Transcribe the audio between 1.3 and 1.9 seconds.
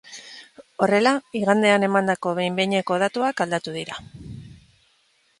igandean